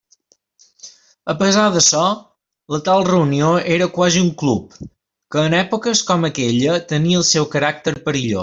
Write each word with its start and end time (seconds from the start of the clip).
A 1.33 1.35
pesar 1.41 1.65
d'açò, 1.75 2.05
la 2.75 2.79
tal 2.87 3.05
reunió 3.09 3.51
era 3.77 3.89
quasi 3.99 4.25
un 4.25 4.33
club, 4.43 4.75
que 5.35 5.47
en 5.51 5.59
èpoques 5.63 6.05
com 6.13 6.29
aquella 6.35 6.81
tenia 6.95 7.23
el 7.25 7.29
seu 7.35 7.51
caràcter 7.57 7.99
perillós. 8.09 8.39